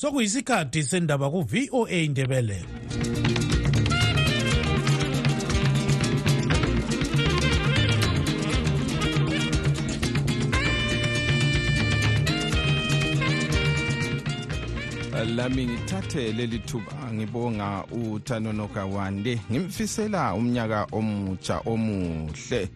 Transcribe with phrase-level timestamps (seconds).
[0.00, 2.58] sokuyisikhathi sendaba ku-voa indebele
[15.36, 22.68] lami ngithathe leli thuba ngibonga uthanonoka wande ngimfisela umnyaka omutsha omuhle.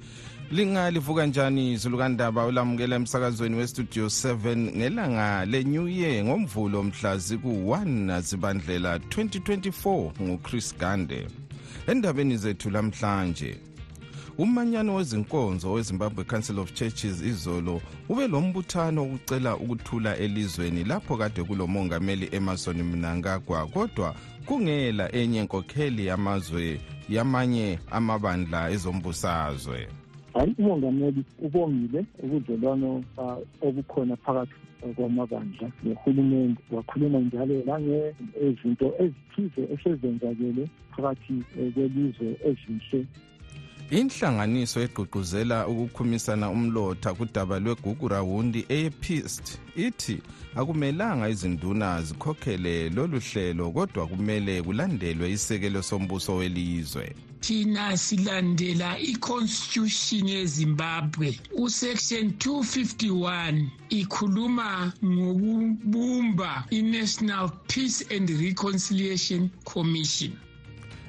[0.53, 10.11] Lingalivuka njani zulukandaba ulamukela emsakazweni westudio 7 ngelanga le-new year ngomvulo mhla ziku-1 zibandlela 2024
[10.23, 11.29] nguchris gande.
[11.87, 13.57] Endabeni zethu lamhlanje
[14.39, 21.43] umanyano wezinkonzo wezimbabwe council of churches izolo ube lo mbuthano wokucela ukuthula elizweni lapho kade
[21.45, 24.15] kulomongameli emerson mnangagwa kodwa
[24.47, 30.02] kungela enye nkokheli yamazwe yamanye amabandla ezombusazwe.
[30.35, 33.05] Hayi umongameli ubongile ubudlelwano
[33.67, 34.55] obukhona phakathi
[34.97, 41.35] kwamabandla nohulumende wakhuluma njalo langezinto ezithize esezenzakele phakathi
[41.75, 43.07] kwelizwe ezinhle.
[43.91, 50.17] Inhlanganiso egqugquzela ukukhumisana umlotha kudaba lwegugu rawundi eyepist ithi
[50.59, 57.15] akumelanga izinduna zikhokhele lolu hlelo kodwa kumele kulandelwe isekelo sombuso welizwe.
[57.43, 61.39] Thina silandela iconstitution yezimbabwe.
[61.53, 70.33] Usection 251 ikhuluma ngokubumba i-national peace and reconciliation commission.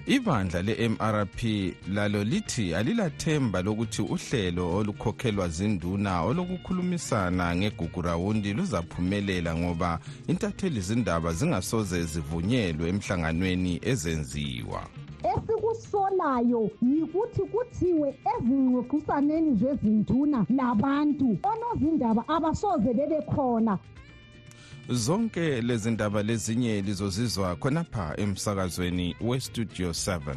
[0.08, 10.82] Ibandla le-mrp lalo lithi alilathemba lokuthi uhlelo olukhokhelwa zinduna olokukhulumisana ngegugu rawundi luzaphumelela ngoba intatheli
[10.82, 14.90] zindaba zingasoze zivunyelwe emhlanganweni ezenziwa.
[15.32, 23.78] Esikusolayo yikuthi kuthiwe ezingxoxisaneni zezinduna labantu onozindaba abasoze bebe khona.
[24.90, 30.36] Zonke lezi ndaba lezinye lizozizwa khonapha emsakazweni westudio 7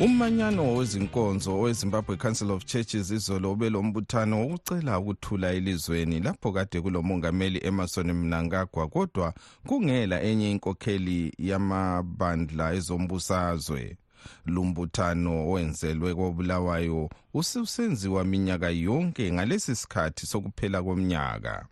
[0.00, 6.80] umanyano wezinkonzo owezimbabwe council of churches izolo ube lo mbuthano wokucela ukuthula elizweni lapho kade
[6.80, 9.34] kulomongameli emerson mnangagwa kodwa
[9.66, 13.96] kungela enye inkokheli yamabandla ezombusazwe.
[14.46, 21.66] Lumbuthano owenzelwe kobulawayo ususenziwa minyaka yonke ngalesi sikhathi sokuphela komnyaka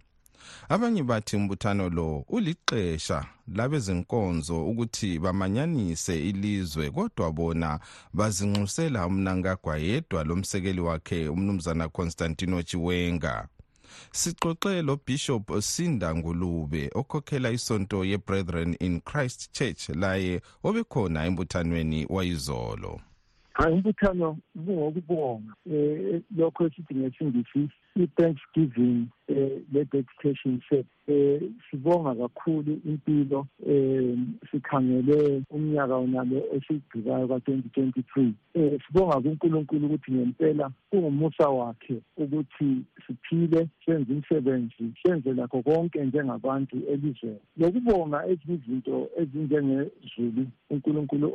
[0.69, 7.81] abanye bathi umbuthano lo ulixesha labezinkonzo ukuthi bamanyanise ilizwe kodwa bona
[8.13, 13.49] bazinxusela umnangagwa yedwa lomsekeli wakhe umnumzana constantino chiwenga
[14.13, 23.01] sixoxe lobishop sinda ngulube okhokhela isonto ye-brethren in christ church laye obekhona embuthanweni wayizolo.
[23.53, 33.47] Hayi umbuthano bungokubonga um lokho esithi ngesingisi i-thanksgiving um le-dedication set um sibonga kakhulu impilo
[33.67, 36.43] um sikhangele umnyaka wonalo
[37.75, 45.63] twenty three um sibonga kunkulunkulu ukuthi ngempela kungumusa wakhe ukuthi siphile senze umsebenzi senze lakho
[45.63, 47.39] konke njengabantu elizweni.
[47.57, 51.33] Lokubonga ezinye izinto ezinjengezulu unkulunkulu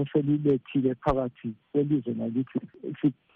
[0.00, 2.58] oselilethile phakathi kwelizwe nalithi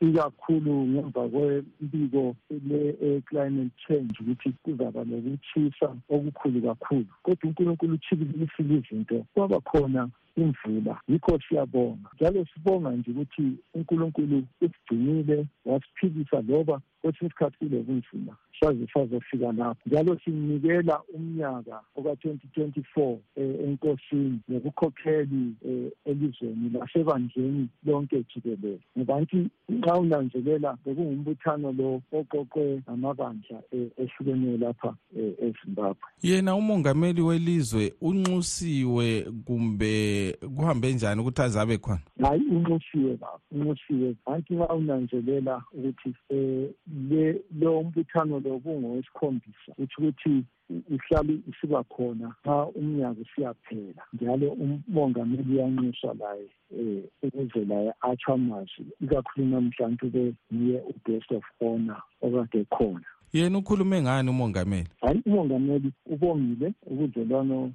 [0.01, 2.37] ikakhulu ngemva kwembiko
[2.69, 7.07] le-climate change ukuthi kuzaba lokuthisa okukhulu kakhulu.
[7.23, 11.01] Kodwa unkulunkulu utshibilisile izinto kwaba khona imvula.
[11.09, 12.09] Yikho siyabonga.
[12.15, 19.81] Njalo sibonga nje ukuthi unkulunkulu usigcinile wasiphilisa loba kwesinye isikhathi kulobunzima saze sazofika lapho.
[19.87, 28.79] Njalo simnikela umnyaka oka-twenty twenty four um enkosini nokukhokheli um elizweni lasebandleni lonke jikelele.
[28.99, 36.09] Ngoba nti nxa unanzelela bekungumbuthano lo oqoqwe amabandla ehlukeneyo lapha ezimbabwe.
[36.23, 42.01] Yena umongameli welizwe unxusiwe kumbe kuhambe njani ukuthi azabe khona?
[42.23, 44.15] Hayi unxusiwe baba unxusiwe.
[44.27, 46.69] Anti nxa unanzelela ukuthi um
[47.11, 50.45] le lo mbuthano lo bungowesikhombisa utsho ukuthi
[50.91, 54.03] uhlale usiba khona xa umnyaka usiyaphela.
[54.13, 54.47] Njalo
[54.89, 58.87] umongameli uyanxuswa laye um ukuze laye atsho amazwi.
[59.03, 64.89] Ikakhulu namhlanje ube nguye u-best of honor okade khona yena ukhulume ngani umongameli?
[65.01, 67.73] Hayi umongameli ubongile ubudlelwano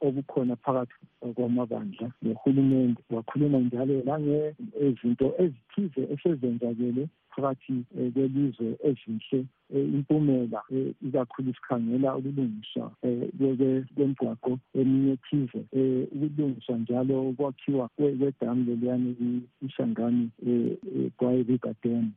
[0.00, 0.94] obukhona phakathi
[1.34, 7.84] kwamabandla nohulumende wakhuluma njalo langezinto ezithize esezenzakele phakathi
[8.14, 10.62] kwelizwe ezinhle impumela
[11.06, 12.90] ikakhulu sikhangela ukulungiswa
[13.94, 15.60] kwemgwaqo eminye ethize
[16.14, 20.30] ukulungiswa njalo ukwakhiwa kwedamu leliyani ishangani
[21.16, 22.12] kwaye-river dam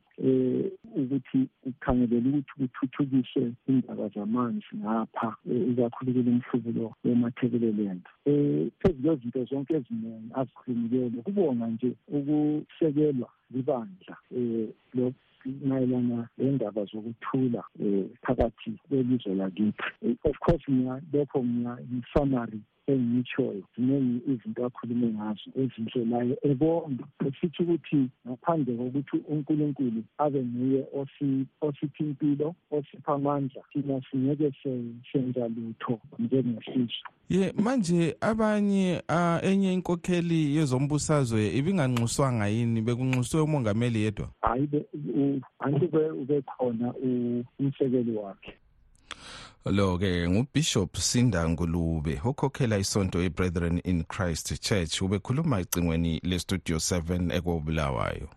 [1.00, 5.36] ukuthi kukhangelele ukuthi kuthuthukiswe indaba zamanzi ngapha
[5.70, 15.12] ikakhulu kulo mhlubulo wemathebeleland um phezu kwezinto zonke eziningi azikhulumileyo kubonga nje ukusekelwa libandla um
[15.68, 19.82] mayelana lendaba zokuthula um phakathi kwelizwe lakithi.
[20.24, 20.64] Of course
[21.12, 22.60] lokho ngi-summary
[22.92, 30.82] engiyitshoyo ziningi izinto akhulume ngazo ezinhle laye ebonga esithi ukuthi ngaphandle kokuthi unkulunkulu abe nguye
[31.62, 34.48] osipha impilo osipha amandla thina singeke
[35.12, 42.80] senza lutho njengesizwe ye manje abanye uh, enye inkokheli yezombusazwe ibinganxuswanga yini?
[42.80, 44.28] Bekunxuswe umongameli yedwa?
[44.40, 44.68] Hayi
[45.58, 45.86] anti
[46.22, 46.94] ubekhona
[47.60, 48.52] umsekeli wakhe.
[49.64, 58.28] Lo-ke ngubishop sinda ngulube okhokhela isonto i-brethren in christ church ubekhuluma ecingweni lestudio 7 ekobulawayo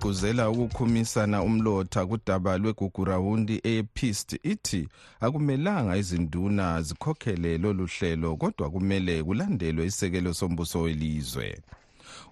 [0.00, 4.88] igqugquzela ukukhumisana umlotha kudaba lwegugurawundi eyepist ithi
[5.20, 11.60] akumelanga izinduna zikhokhele lolu hlelo kodwa kumele kulandelwe isekelo sombuso welizwe.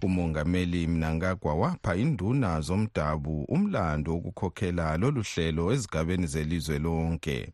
[0.02, 7.52] Umongameli mnangagwa wapha induna zomdabu umlando wokukhokhela lolu hlelo ezigabeni zelizwe lonke.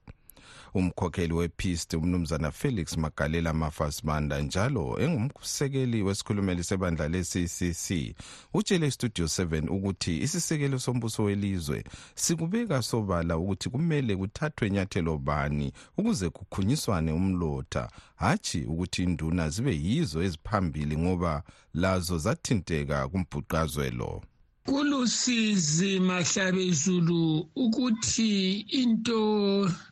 [0.75, 8.15] Umkhokheli wepist umnumzana felix magalela mafasibanda njalo engumsekeli wesikhulumeli sebandla le-ccc
[8.55, 16.31] utshele istudio 7 ukuthi isisekelo sombuso welizwe sikubeka sobala ukuthi kumele kuthathwe nyathelo bani ukuze
[16.31, 17.91] kukhunyiswane umlotha.
[18.17, 21.43] Hatshi ukuthi induna zibe yizo eziphambili ngoba
[21.75, 24.23] lazo zathinteka kumbhuqazwe lo
[24.69, 27.23] kulusizi mahlabezulu
[27.65, 28.33] ukuthi
[28.83, 29.21] into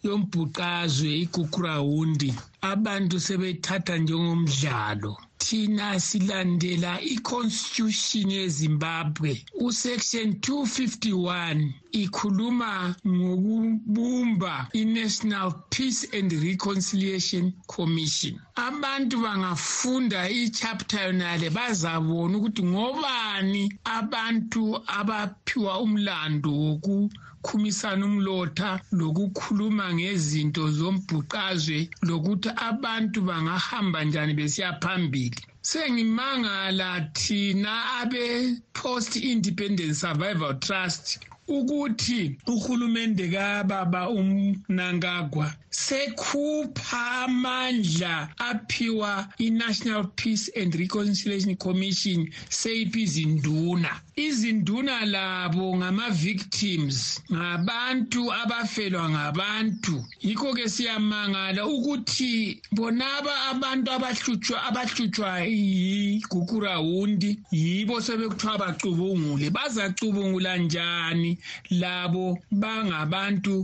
[0.06, 2.30] yombhuqazwe igugurawundi
[2.72, 5.12] abantu sebethatha njengomdlalo.
[5.42, 9.30] Thina silandela iconstitution yezimbabwe
[9.66, 18.34] usection 251 ikhuluma ngokubumba i-national peace and reconciliation commission.
[18.56, 24.62] Abantu bangafunda ichapter yonale bazabona ukuthi ngobani abantu
[24.98, 27.10] abaphiwa umlando woku
[27.42, 31.78] ukukhumisana umlotha lokukhuluma ngezinto zombhuqazwe
[32.08, 35.40] lokuthi abantu bangahamba njani besiya phambili.
[35.70, 41.04] Sengimangala thina abe-post independent survival trust
[41.48, 55.04] ukuthi uhulumende kababa umnankagwa sekhupha amandla aphiwa i-national peace and reconciliation commission seyiphi izinduna izinduna
[55.06, 59.96] labo ngama-victims ngabantu abafelwa ngabantu.
[60.20, 69.46] Yikho-ke siyamangala ukuthi bonaba abantu abahlutshwa abahlutshwa yigugurawundi yibo sebekuthiwa bacubungule.
[69.56, 71.38] Bazacubungula njani
[71.70, 73.54] labo bangabantu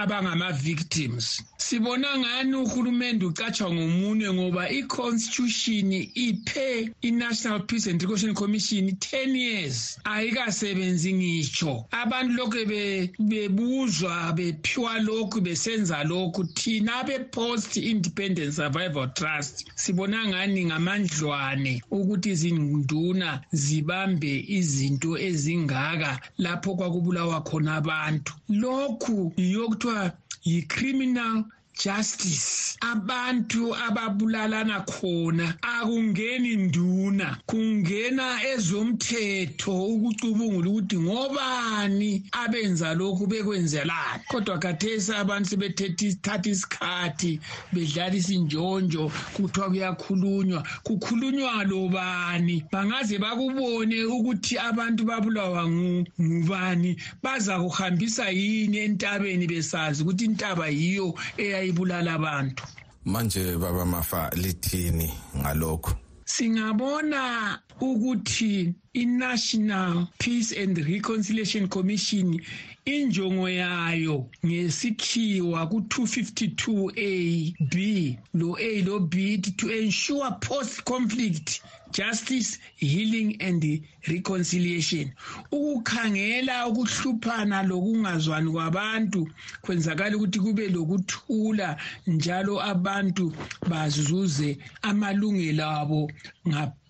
[0.00, 1.17] abangama-victims?
[1.56, 9.98] Sibona ngani uhulumende ucatshwa ngomunye ngoba i-constitution iphe i-national peace and reconciliation commission 10 years.
[10.04, 12.58] Ayikasebenzi ngitsho abantu lokhu
[13.18, 16.44] bebuzwa bephiwa lokhu besenza lokhu.
[16.54, 27.40] Thina be-post independent survival trust sibona ngani ngamandlwane ukuthi izinduna zibambe izinto ezingaka lapho kwakubulawa
[27.42, 28.32] khona abantu.
[28.48, 30.12] Lokhu yiyokuthiwa
[30.44, 31.48] yi-criminal No.
[31.78, 32.76] Justice.
[32.80, 44.22] Abantu ababulalana khona akungeni nduna kungena ezomthetho ukucubungula ukuthi ngobani abenza lokhu bekwenzelani.
[44.28, 47.40] Kodwa khathesi abantu sebethatha isikhathi
[47.72, 50.62] bedlala isinjonjo kuthiwa kuyakhulunywa.
[50.82, 52.64] Kukhulunywa lobani?
[52.72, 56.96] Bangaze bakubone ukuthi abantu babulawa ngubani?
[57.22, 62.64] Baza kuhambisa yini entabeni besazi ukuthi intaba yiyo eyayi ibulala abantu.
[63.04, 65.92] Manje baba mafa lithini ngalokho?
[66.24, 72.40] Singabona ukuthi i-national peace and reconciliation commission
[72.84, 83.36] injongo yayo ngesikhiwa ku-252a b lo a lo b to ensure post conflict justice healing
[83.40, 83.62] and
[84.08, 85.12] reconciliation.
[85.52, 89.28] Ukukhangela ukuhluphana lokungazwani kwabantu
[89.62, 91.76] kwenzakala ukuthi kube lokuthula
[92.06, 93.34] njalo abantu
[93.68, 96.10] bazuze amalungelo abo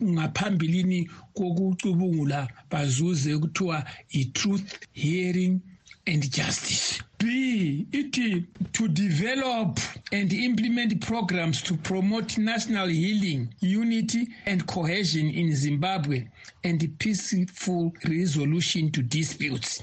[0.02, 5.60] ngaphambilini kokucubungula bazuze kuthiwa i-truth hearing
[6.08, 7.02] and justice.
[7.18, 9.78] B ithi to develop
[10.12, 16.26] and implement programs to promote national healing unity and cohesion in zimbabwe
[16.64, 19.82] and peaceful resolution to disputes.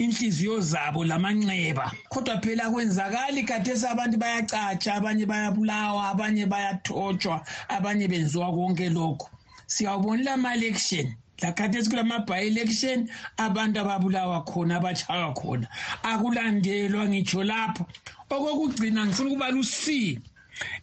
[0.00, 1.92] Inhliziyo zabo lamanxeba.
[2.10, 9.28] Kodwa phela kwenzakali khathesi abantu bayacatsha abanye bayabulawa abanye bayathotshwa abanye benziwa konke lokho
[9.66, 15.66] siyawubonela ama-election lakhathesi kulama-by-election abantu ababulawa khona abatshaywa khona.
[16.02, 17.86] Akulandelwa ngitsho lapho.
[18.30, 19.88] Okokugcina ngifuna ukuba luc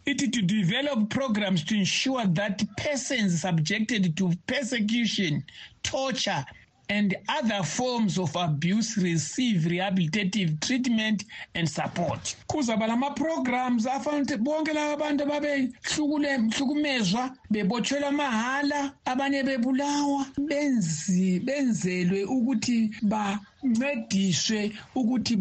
[0.06, 5.44] ithi to develop programs to ensure that persons subjected to persecution
[5.82, 6.44] torture
[6.88, 12.36] and other forms of abuse receive rehabilitative treatment and support.
[12.48, 20.26] Kuzaba lama-programs afanele bonke laba bantu ababehlukumezwa bebotshelwa mahala abanye bebulawa.
[20.38, 25.36] Benzi benzelwe ukuthi bancediswe ukuthi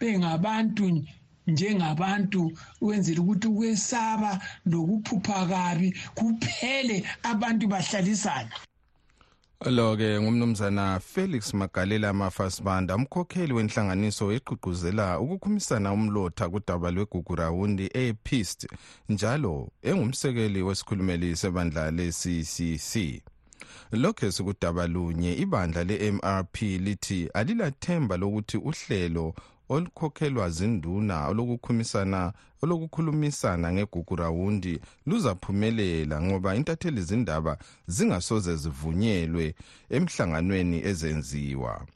[0.00, 1.04] bengabantu
[1.46, 8.50] njengabantu wenzela ukuthi ukwesaba lokuphupha kabi kuphele abantu bahlalisana
[9.66, 18.66] lo-ke ngumnumzana felix magalela mafasibanda umkhokheli wenhlanganiso egqugquzela ukukhumisana umlotha kudaba lwegugurawundi e-pist
[19.08, 22.92] njalo engumsekeli wesikhulumeli sebandla le-ccc
[23.92, 29.34] lokhu sikudaba lunye ibandla le-mrp lithi alilathemba lokuthi uhlelo
[29.74, 34.74] olukhokhelwa zinduna olokukhumisana olokukhulumisana ngegugurawundi
[35.06, 37.52] luzaphumelela ngoba intatheli zindaba
[37.94, 39.54] zingasoze zivunyelwe
[39.96, 41.86] emhlanganweni ezenziwa.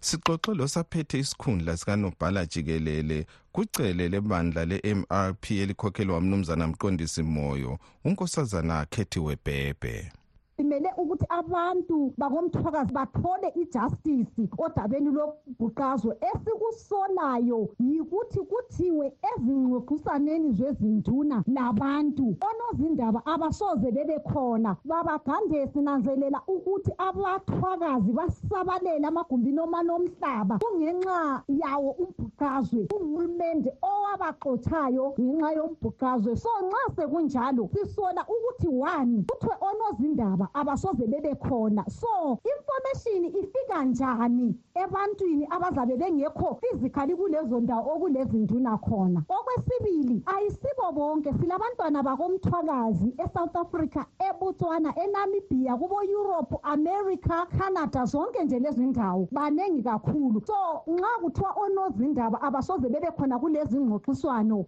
[0.00, 10.12] Sixoxe losaphethe isikhundla sikanobhala jikelele kucele lebandla le-mrp elikhokhelwa umnumzana mqondisi moyo unkosazana khethiwe bhebhe
[10.60, 23.20] simele ukuthi abantu bakomthwakazi bathole ijustice odabeni lobhuqazwe esikusolayo yikuthi kuthiwe ezingxoxisaneni zezinduna labantu onozindaba
[23.24, 30.58] abasoze bebe khona babagande sinanzelela ukuthi abathwakazi basabalele amagumbini omanomhlaba.
[30.60, 36.36] Kungenxa yawo umbhuqazwe uhulumende owabaxotshayo ngenxa yombhuqazwe.
[36.36, 44.54] So nxa sekunjalo sisola ukuthi one kuthiwe onozindaba abasoze bebe khona so information ifika njani
[44.74, 49.22] ebantwini abazabe bengekho physically kulezo ndawo okulezinduna khona?
[49.28, 51.32] Okwesibili ayisibo bonke.
[51.32, 59.28] Silabantwana bakomthwakazi esouth africa ebotswana enamibia kubo-europe america canada zonke nje lezi ndawo.
[59.32, 60.42] Baningi kakhulu.
[60.46, 64.64] So nxa kuthiwa onozindaba abasoze bebe khona kulezi ngxoxiswano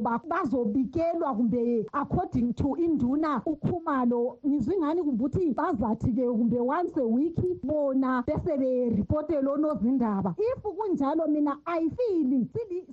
[0.00, 7.36] but bazobikelwa kumbe according to induna ukhumalo ngizwingani kumbe ukuthi bazathi-ke kumbe once a week
[7.62, 10.34] bona bese beripotele onozindaba.
[10.38, 12.48] If kunjalo mina ayifili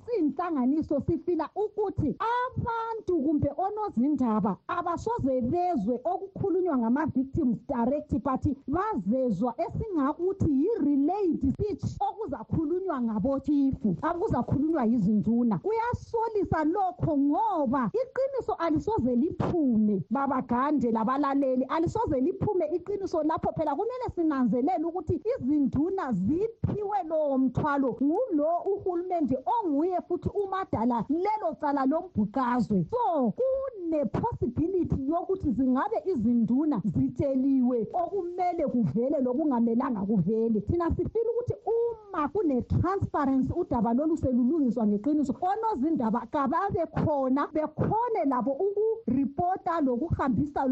[0.06, 11.52] siyinhlanganiso sifila ukuthi abantu kumbe onozindaba abasoze bezwe okukhulunywa ngama-victims direct but bazezwa esingakuthi yi-relayed
[11.54, 20.04] speech okuzakhulunywa ngabochifu akuzakhulunywa yizinduna kuyasolisa lokho ngoba iqiniso alisoze liphume.
[20.10, 21.66] Babagande labalaleli
[21.98, 27.98] alisoze liphume iqiniso lapho phela kumele sinanzelele ukuthi izinduna ziphiwe lowo mthwalo.
[28.04, 32.86] Ngulo uhulumende onguye futhi umadala lelo cala lombhuqazwe.
[32.92, 40.62] So kune-possibility yokuthi zingabe izinduna zitsheliwe okumele kuvele lokungamelanga kuvele.
[40.62, 49.82] Thina sifile ukuthi uma kune-transparency udaba lolu selulungiswa ngeqiniso onozindaba kababe khona bekhone labo ukuripota
[49.82, 50.66] lokuhambisa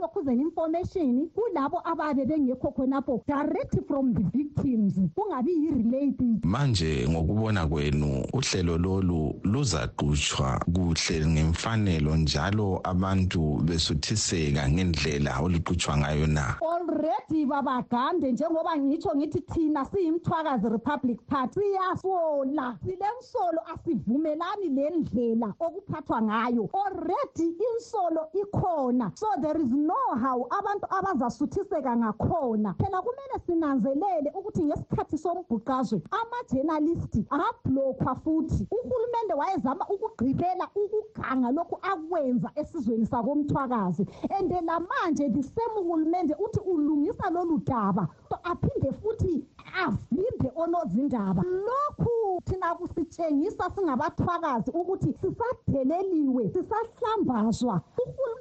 [0.00, 6.44] ilokhuzeni information kulabo ababe bengekho khonapho direct from the victims kungabi yi-related.
[6.44, 16.56] Manje ngokubona kwenu uhlelo lolu luzaqutshwa kuhle ngemfanelo njalo abantu besuthiseka ngendlela oluqutshwa ngayo na?
[16.62, 21.60] Already babagande njengoba ngitsho ngithi thina siyimthu komthwakazi republic party.
[21.60, 26.70] Siyasola silensolo asivumelani lendlela okuphathwa ngayo.
[26.72, 29.12] Already insolo ikhona.
[29.16, 29.89] So there is no
[30.20, 32.74] how abantu abazasuthiseka ngakhona.
[32.78, 38.66] Phela kumele sinanzelele ukuthi ngesikhathi sombhuqazwe amajenalisti ablokhwa futhi.
[38.70, 44.06] Uhulumende wayezama ukugqibela ukuganga lokhu akwenza esizweni sakomthwakazi.
[44.30, 48.08] And lamanje the same uhulumende uthi ulungisa lolu daba
[48.44, 49.44] aphinde futhi
[49.76, 51.42] avimbe onozindaba.
[51.42, 57.80] Lokhu thina kusitshengisa singabathwakazi ukuthi sisadeleliwe sisahlambazwa.
[57.98, 58.39] Uhulumende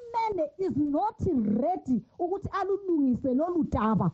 [0.57, 1.19] is not
[1.62, 4.12] ready ukuthi alulungise lolu daba.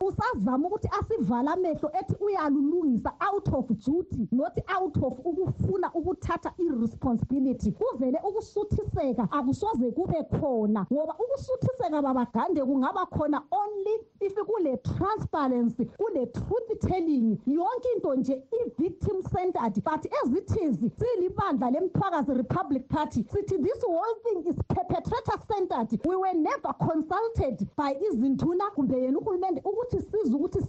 [0.00, 7.72] Usazama ukuthi asivala amehlo ethi uyalulungisa out of duty not out of ukufuna ukuthatha i-responsibility.
[7.72, 16.26] Kuvele ukusuthiseka akusoze kube khona ngoba ukusuthiseka babagande kungaba khona only if kule transparency kule
[16.26, 17.38] truth telling.
[17.46, 23.22] Yonke into nje i-victim centered but as it is siyilibandla lemthwakazi republic party.
[23.24, 29.18] Sithi this whole thing is perpetrator centered we were never consulted by izinduna kumbe yena
[29.18, 30.60] uhulumende ukuthi size ukuthi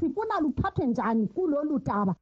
[0.00, 2.14] sifuna luphathwe njani kulolu daba.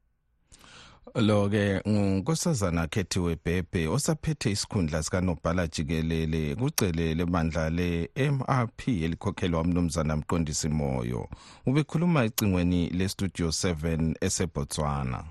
[1.14, 10.68] Lo ke ngunkosazana khethiwe bhebhe osaphethe isikhundla sikanobhala jikelele kucele lebandla le-mrp elikhokhelwa umnumzana mqondisi
[10.68, 11.28] moyo.
[11.66, 15.24] Ubekhuluma ecingweni lestudio 7 esebotswana.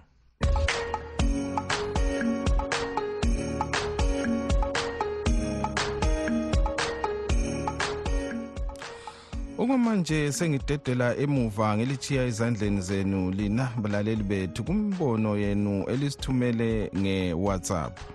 [9.63, 18.12] Okwamanje sengidedela emuva ngelichiya ezandleni zenu lina balaleli bethu kumbono yenu elisithumele nge-whatsapp.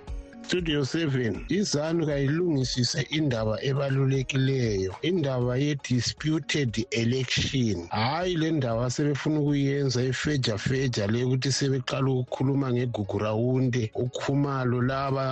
[0.49, 7.76] Studio 7 izanu kayilungisise indaba ebalulekileyo indaba ye-disputed election.
[7.90, 15.25] Hhayi le ndaba sebefuna ukuyenza ifeja feja le ukuthi sebeqala ukukhuluma ngegugu rawunde ukhumalo laba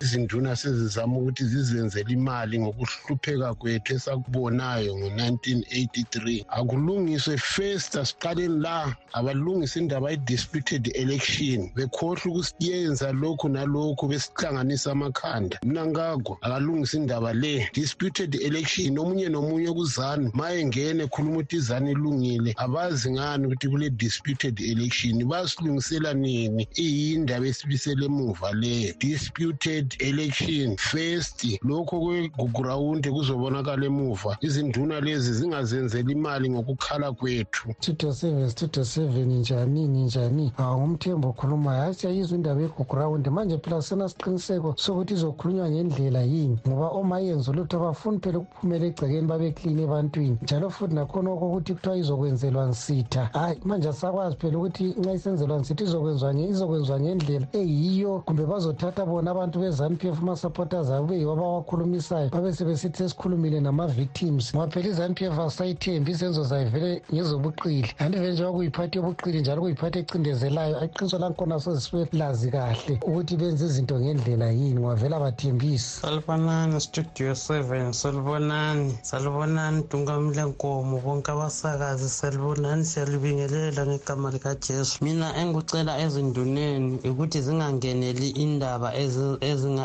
[0.00, 10.10] izinduna sezizama ukuthi zizenzele imali ngokuhlupheka kwethu esakubonayo ngo-1983 akulungiswe first asiqaleni la abalungise indaba
[10.10, 11.70] ye-disputed election.
[11.76, 15.58] Bekhohlwa ukusiyenza lokhu nalokhu besihlanganisa amakhanda.
[15.64, 17.68] Mina ngakho akalungisa indaba le.
[17.74, 23.90] Disputed election omunye nomunye kuzanu ma engene ekhuluma ukuthi izanu ilungile abazi ngani ukuthi kule
[23.90, 25.24] disputed election?
[25.24, 26.68] Basilungisela nini?
[26.74, 34.36] Iyindaba esibisele emuva leyo disputed election first lokho kwegugurawundi kuzobonakala emuva.
[34.40, 37.74] Izinduna lezi zingazenzeli imali ngokukhala kwethu.
[37.80, 40.52] Studio seven studio seven njanini njani?
[40.60, 41.82] Ngumthembo okhulumayo.
[41.82, 46.58] Hayi siyayizwa indaba yegugurawundi manje phela senasiqiniseko sokuthi izokhulunywa ngendlela yini.
[46.68, 50.38] Ngoba omayenza ulutho abafuni phela ukuphumela egcekeni babeklini ebantwini.
[50.42, 53.30] Njalo futhi nakhona okokuthi kuthiwa izokwenzelwa nsitha.
[53.32, 58.22] Hhayi manje asakwazi phela ukuthi nxa isenzelwa nsitha izokwenziwa ngendlela eyiyo.
[58.26, 64.54] Kumbe bazothatha bona abantu be-zanu p f ama-supporters abo beyiwo abawakhulumisayo babe sebesithi sesikhulumile nama-victims.
[64.54, 67.88] Ngoba phela i-zanu p f asayithembi izenzo zayivele ngezobuqili.
[67.98, 73.98] Anti vele njengoba kuyiphathi yobuqili njalo kuyiphathi ecindezelayo aqiniswa lankhona sezisibelazi kahle ukuthi benze izinto
[74.02, 74.80] ngendlela yini?
[74.80, 76.00] Ngwavela bathembisi.
[76.00, 85.04] Salibonani studio seven salibonani salibonani dungamlenkomo bonke abasakazi salibonani siyalibingelela ngegama likajesu.
[85.04, 88.92] Mina engikucela ezinduneni ukuthi zingangeneli indaba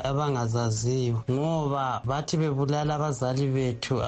[0.04, 1.24] abangazaziyo.
[1.32, 4.02] Ngoba bathi bebulala abazali bethu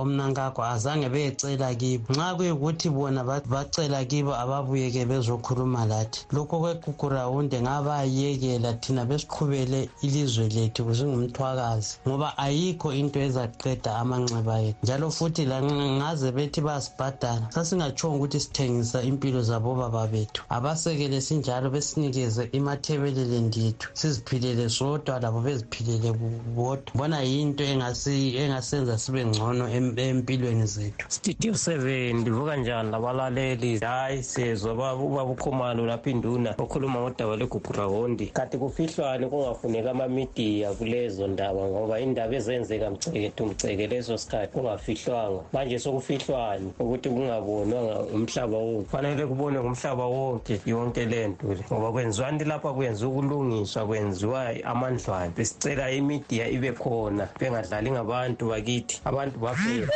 [0.00, 2.12] omnankakho azange beyecela kibo.
[2.12, 6.26] Nxa kuyikuthi bona bacela kibo ababuyeke bezokhuluma lathi.
[6.32, 9.04] Lokho kwekugurawunde ngabayekela thina
[9.44, 14.78] besiqhubele ilizwe lethu kusingumthwakazi ngoba ayikho into ezaqeda amanxeba ethu.
[14.82, 20.42] Njalo futhi langaze bethi bayasibhadala sasingatshongo ukuthi sithengisa impilo zabobaba bethu.
[20.48, 26.12] Abasekele sinjalo besinikeze imathebelele ndethu siziphilele sodwa labo beziphilele
[26.56, 26.92] bodwa.
[26.94, 31.06] Bona yinto engasenza sibe ngcono empilweni zethu.
[31.08, 38.58] Studio seven ndivuka njani labalaleli hayi sezwa ubaba ukhumalo lapha induna okhuluma ngodaba legugurawondi kanti
[38.58, 45.42] kufihlwane kungafuneka amamidiya kulezo ndaba ngoba indaba ezenzeka mcekethu mceke leso sikhathi kungafihlwanga.
[45.52, 48.90] Manje sokufihlwane ukuthi kungabonwanga umhlaba wonke.
[48.90, 55.32] Fanele kubonwe ngumhlaba wonke yonke le nto le ngoba kwenziwani lapha kwenziwa ukulungiswa kwenziwa amandlwane
[55.36, 59.00] besicela imidiya ibe khona bengadlali ngabantu bakithi.
[59.04, 59.88] Abantu bafela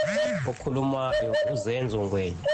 [0.50, 2.44] okhulumayo uzenzo ngwenya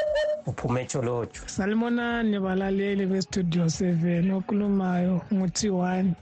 [0.46, 6.14] uphume echolojo salibonani balaleli bestudio seven okhulumayo nguthi one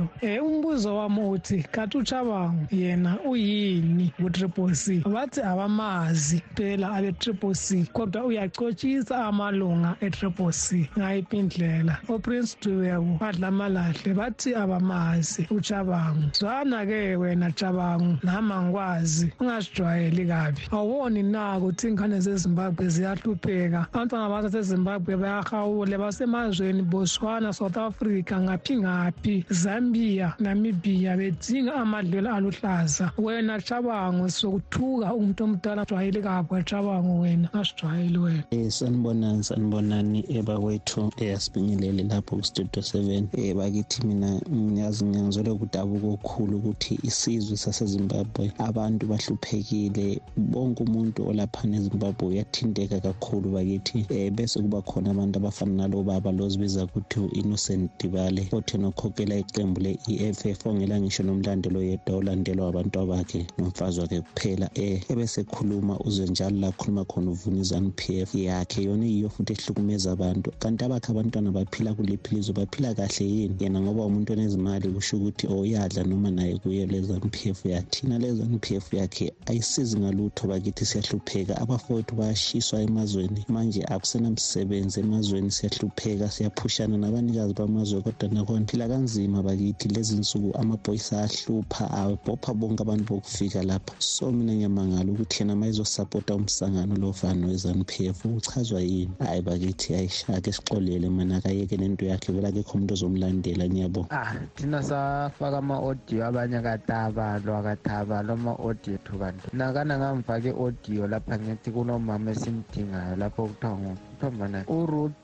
[0.00, 4.12] moyo um umbuzo wami uthi kathi uchabango yena uyini?
[4.16, 5.02] Ku-triple c.
[5.04, 10.88] Bathi abamazi phela abe-triple c kodwa uyacotshisa amalunga e-triple c.
[10.98, 11.98] Ngayiphi indlela?
[12.08, 20.60] Oprince duyebo badla amalahle bathi abamazi uchabango zwana-ke wena chabango nami angikwazi ungasijwayeli kabi.
[20.70, 23.86] Awuboni na ukuthi ingane zezimbabwe ziyahlupheka?
[23.92, 29.44] Abantwana basasezimbabwe bayahawule basemazweni botswana south africa ngaphi ngaphi
[29.80, 33.12] zambia namibia bedinga amadlelo aluhlaza.
[33.18, 38.44] Wena chabango sokuthuka umuntu omdala jwayeli kakho chabango wena asijwayeli wena.
[38.52, 43.28] Um sanibonani sanibonani ebakwethu eyasibingelele lapho kustudio seven.
[43.32, 51.76] Um bakithi mina ngiyazi ngiyangizwela kudabuka okukhulu ukuthi isizwe sasezimbabwe abantu bahluphekile bonke umuntu olaphana
[51.76, 54.06] ezimbabwe uyathinteka kakhulu bakithi.
[54.10, 59.69] Um bese kuba khona abantu abafana nalo baba lozibiza ukuthi u-innocent dibale othena okhokhela iqembu
[59.78, 65.98] le-e f f ongela ngisho nomlandelo yedwa olandelwa abantu bakhe nomfazi wakhe kuphela um ebesekhuluma
[66.00, 68.82] uzwe njalo la khuluma khona uvuna izanu p f yakhe.
[68.82, 70.52] Yona iyiyo futhi ehlukumeza abantu.
[70.58, 72.54] Kanti abakhe abantwana baphila kuliphi lizwe?
[72.54, 73.56] Baphila kahle yini?
[73.60, 78.58] Yena ngoba umuntu onezimali kusho ukuthi oyadla noma naye kuye lezanu p f yathina lezanu
[78.58, 81.58] p f yakhe ayisizi ngalutho bakithi siyahlupheka.
[81.60, 83.44] Abafowethu bayashiswa emazweni.
[83.48, 89.59] Manje akusenamsebenzi emazweni siyahlupheka siyaphushana nabanikazi bamazwe kodwa nakhona phila kanzima bakithi.
[89.94, 93.94] Lezi nsuku amabhoyisi ahlupha abopha bonke abantu bokufika lapha?
[93.98, 99.12] So mina ngiyamangala ukuthi yena ma izosapota umsangano lofana wezanu p f uchazwa yini?
[99.18, 104.82] Hhayi bakithi ayishake sixolele mana akayeke lento yakhe vele akekho umuntu ozomlandela ngiyabona ah thina
[104.82, 113.16] safaka ama-audio abanye akatabalo akatabalo ama-audio ethu bantu nakana ngamfake i-audio lapha ngithi kunomama esimdingayo
[113.16, 114.58] lapho kuthiwa kuthiwa mbana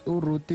[0.07, 0.51] uruth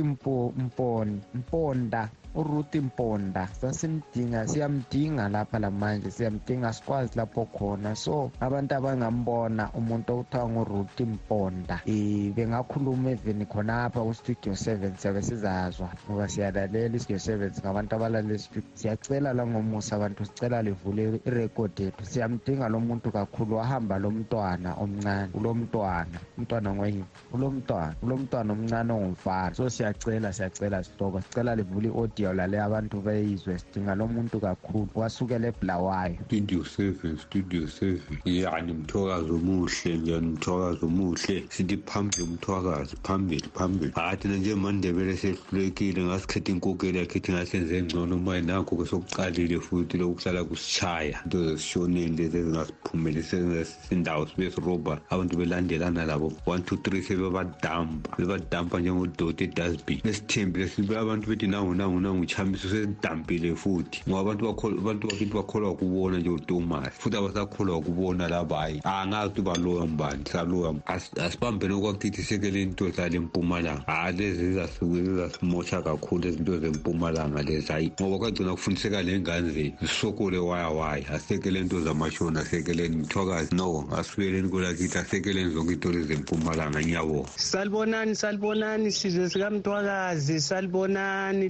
[1.34, 2.10] mponda.
[2.36, 3.48] Uruth mponda.
[3.48, 7.96] Sasimdinga siyamdinga lapha lamanje siyamdinga sikwazi lapho khona.
[7.96, 15.90] So abantu abangambona umuntu okuthiwa nguruth mponda um bengakhuluma even khonapha kustudio seven siyabe sizazwa
[16.10, 17.52] ngoba siyalalela istudio seven.
[17.52, 22.06] Ngabantu abalalela istudio siyacela langomusa abantu sicela livule irekhodi yethu.
[22.06, 28.18] Siyamdinga lo muntu kakhulu wahamba lo mntwana omncane ulo mntwana umntwana ngoyini ulo mntwana ulo
[28.18, 29.56] mntwana omncane ongumfana.
[29.56, 34.90] So siyacela siyacela sihlobo sicela livule i-audio studio lale abantu beyizwe sidinga lo muntu kakhulu.
[34.96, 36.18] Wasukela ebulawayo.
[36.26, 38.18] Studio seven studio seven.
[38.26, 41.46] Yani mthokazi omuhle njani mthokazi omuhle.
[41.50, 43.92] Sithi phambili umthwakazi phambili phambili.
[43.96, 46.04] Hathi na nje mandebele sehlulekile.
[46.04, 48.18] Ngasikhetha inkokeli yakhethi ngasenze ngcono.
[48.18, 55.38] Maye nakho ke sokuqalile futhi lokuhlala kusishaya into zesishoneni lezi ezingasiphumeli sezindawo sibe sirobha abantu
[55.38, 56.34] belandelana labo.
[56.46, 58.18] One two three sebebadampa.
[58.18, 64.04] Bebadampa njengodoti edustbin besithembile sibe abantu bethi nangu nangu nangu uchamisa usedampile futhi.
[64.10, 69.42] Ngoba abantu abantu bakithi bakholwa kubona nje utomasi futhi abasakholwa ukubona laba hayi angazi ukuthi
[69.42, 73.84] baloya mbani saloya asibambeni okwakuthi sekele into zale mpumalanga.
[73.88, 77.72] Hayi lezi zizasimosha kakhulu izinto zempumalanga lezi.
[77.72, 81.10] Hayi ngoba kwagcina kufundiseka le ngane zethu zisokole waya waya.
[81.10, 83.56] Asekele into zamashoni asekeleni mthwakazi.
[83.56, 86.82] No asibuyeleni kwelakithi asekeleni zonke intoli zempumalanga.
[86.82, 87.30] Ngiyabonga.
[87.36, 90.42] Salibonani salibonani sizwe sikamthwakazi.
[90.42, 91.50] Salibonani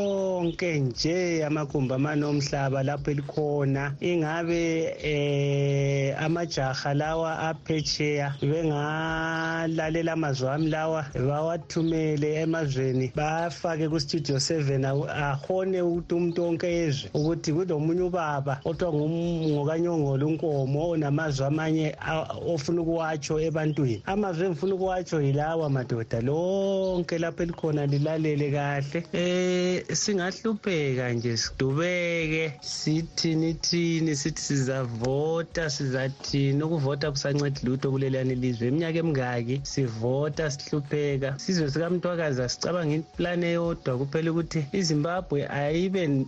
[0.00, 3.92] lonke nje amagumbi amane omhlaba lapho elikhona.
[4.00, 15.82] Ingabe eh amajaha lawa aphetsheya bengalalela amazwi ami lawa bawathumele emazweni bafake kustudio 7 ahone
[15.82, 21.96] ukuthi umuntu wonke ezwe ukuthi kulomunye ubaba othiwa ngokanyongolo unkomo onamazwi amanye
[22.52, 24.02] ofuna ukuwatsho ebantwini.
[24.06, 29.04] Amazwi engifuna ukuwatsho yilawa madoda lonke lapho elikhona lilalele kahle.
[29.12, 32.52] Eh singahlupheka nje sidubeke.
[32.60, 36.62] Sithini thini sithi sizavota sizathini?
[36.62, 38.68] Ukuvota kusancedi lutho kuleliyani lizwe.
[38.68, 41.38] Iminyaka emingaki sivota sihlupheka.
[41.38, 43.98] Sizwe sikamntwakazi asicabanga iplani eyodwa.
[43.98, 46.26] Kuphela ukuthi izimbabwe ayibe um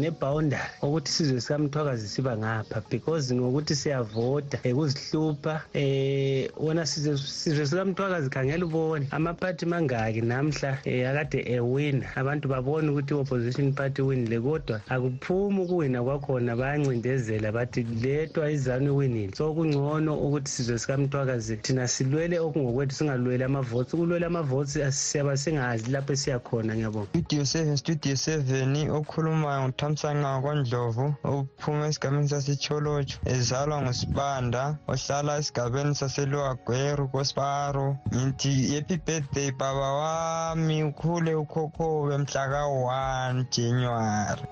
[0.00, 2.82] nebhawundari ukuthi sizwe sikamthwakazi siba ngapha.
[2.90, 9.06] Because ngokuthi siyavota ukuzihlupha um wona sizwe sikamthwakazi khangela ubone.
[9.10, 15.60] Amaphathi mangaki namhla um akade ewina abantu abantu babone ukuthi i-opposition party winile kodwa akuphumi
[15.62, 19.34] ukuwina kwakhona bayancindezela bathi ledwa izanu iwinile.
[19.34, 26.12] So kungcono ukuthi sizwe sikamntwakazi thina silwele okungokwethu singalweli amavoti ukulwela amavoti siyaba singazi lapho
[26.12, 27.76] esiyakhona ngiyabonga.
[27.76, 37.96] Studio seven okhulumayo nguthamsanqa kwandlovu ophuma esigabeni sasitsholotsho ezalwa ngusibanda ohlala esigabeni saseluagweru kosparo.
[38.14, 40.82] Ngithi happy birthday baba wami.
[40.84, 44.42] Ukhule ukhokhobe mhla ka-one january.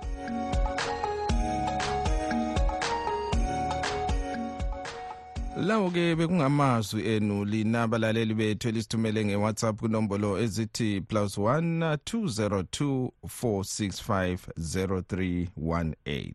[5.56, 13.10] Lawo ke bekungamazwi enu lina abalaleli bethu elisithumele ngewhatsapp kunombolo ezithi plus 1 202
[13.42, 16.32] 465 0318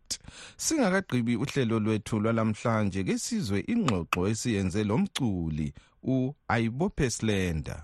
[0.56, 7.82] singakagqibi uhlelo lwethu lwalamhlanje ke sizwe ingxoxo esiyenze lo mculi u-ayibophe slender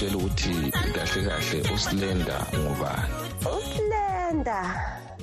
[0.00, 3.14] ungasitshela ukuthi kahle kahle usilenda ngubani?
[3.56, 4.58] Usilenda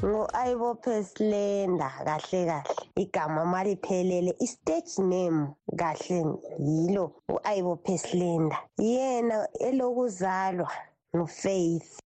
[0.04, 2.76] ngo-ayibophe silenda kahle kahle.
[2.96, 5.48] Igama maliphelele i-stage name
[5.80, 10.72] kahle yilo u-ayibophe silenda yena elokuzalwa
[11.16, 12.00] ngufaith.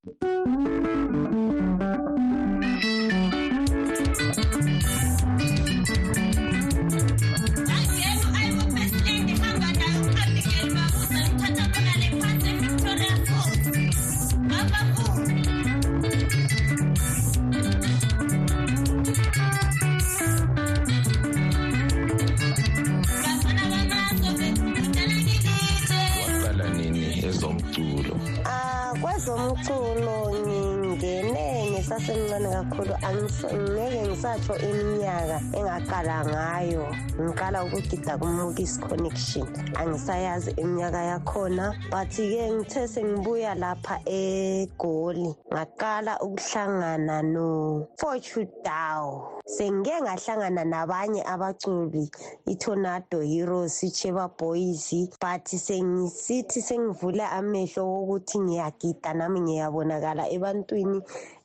[29.65, 32.95] Kwezomculo ngingene ngisasemncane kakhulu.
[33.09, 36.87] Angis- ngeke ngisatsho iminyaka engaqala ngayo.
[37.21, 39.47] Ngiqala ukugida kumukis connection.
[39.77, 49.40] Angisayazi iminyaka yakhona but-ke ngithe sengibuya lapha egoli ngaqala ukuhlangana no-fortune dow.
[49.57, 52.05] Sengike ngahlangana nabanye abaculi
[52.53, 54.87] itornado heroes icheba boys
[55.23, 60.99] but sengisithi sengivula amehlo wokuthi ngiyagida nami ngiyabonakala ebantwini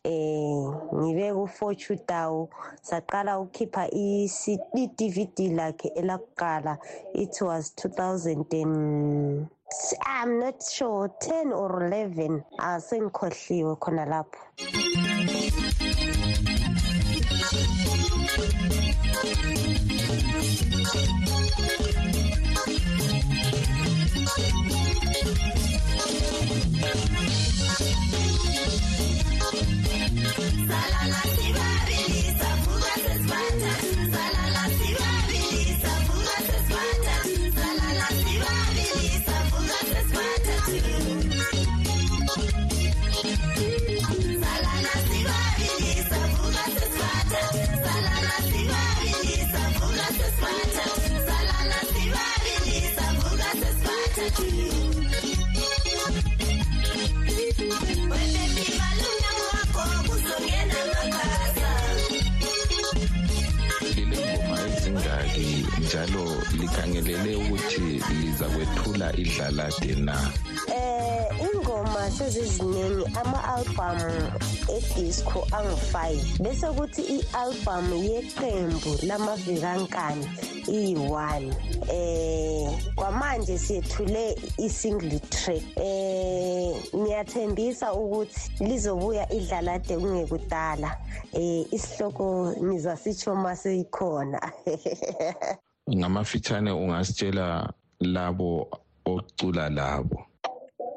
[0.06, 0.62] eh
[0.94, 2.50] ngibe ku-fortune dow
[2.82, 6.78] saqala ukukhipha i-dvd lakhe elakuqala.
[7.14, 9.50] It was 2000 and
[10.06, 14.85] I'm not sure 10 or 11 asengikhohliwe khona lapho.
[65.96, 66.26] Njalo
[66.60, 70.32] likhangelele ukuthi liza kwethula idlalade na?
[70.68, 74.12] Eh ingoma seziziningi ama-albhamu
[74.70, 75.98] edisco angu-5
[76.44, 80.28] bese kuthi i-albhamu yeqembu lamavikankani
[80.68, 81.54] iyi-1
[81.94, 90.98] eh kwamanje siyethule i-single track eh niyathembisa ukuthi lizobuya idlalade kungekudala
[91.34, 94.40] eh isihloko nizasitsho maseyikhona
[95.96, 98.68] ngamafitshane ungasitshela labo
[99.06, 100.26] ocula labo.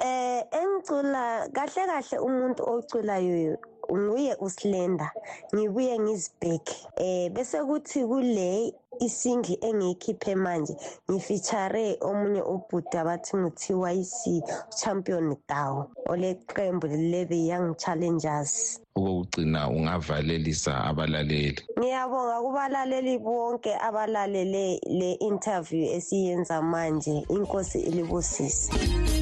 [0.01, 3.59] Eh engicula kahle kahle umuntu oculayo
[3.93, 5.11] nguye uslender
[5.55, 6.77] ngibuye ngizibheke.
[6.97, 10.75] Eh bese kuthi kule isingi engiyikhiphe manje
[11.11, 14.43] ngifeature omunye ubhuda bathi nguthiwa isi
[14.77, 21.63] champion dawo oleqembu le-the young challengers okokugcina ungavalelisa abalaleli?
[21.79, 27.25] Ngiyabonga kubalaleli bonke abalalele le interview esiyenza manje.
[27.29, 29.18] Inkosi ilibusise.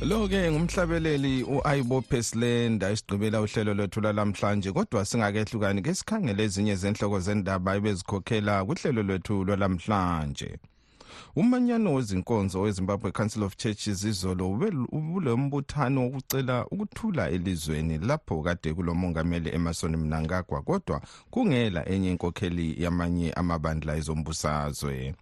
[0.00, 7.76] Lo-ke ngumhlabeleli u-ayibophe slenda isigqibela uhlelo lwethu lwalamhlanje kodwa singakehlukani ke sikhangele ezinye zenhloko zendaba
[7.76, 10.58] ebezikhokhela kuhlelo lwethu lwalamhlanje
[11.36, 14.50] umanyano wezinkonzo wezimbabwe council of churches izolo
[14.92, 23.32] ubule mbuthano wokucela ukuthula elizweni lapho kade kulomongameli emerson mnangagwa kodwa kungela enye inkokheli yamanye
[23.32, 25.14] amabandla ezombusazwe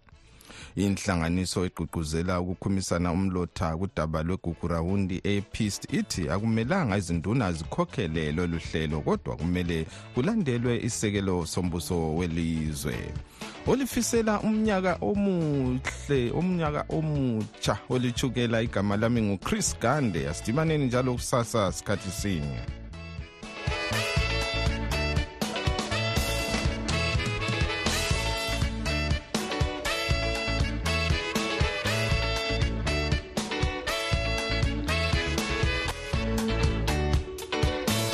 [0.75, 9.85] inhlanganiso egqugquzela ukukhumisana umlotha kudaba lwegugurawundi e-pist ithi akumelanga izinduna zikhokhele lolu hlelo kodwa kumele
[10.13, 12.95] kulandelwe isekelo sombuso welizwe.
[13.67, 20.29] Olifisela umnyaka omuhle umnyaka omutsha olithukela igama lami nguchris gande.
[20.29, 22.61] Asidibaneni njalo kusasa sikhathi sinye